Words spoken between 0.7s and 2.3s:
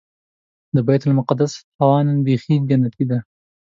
د بیت المقدس هوا نن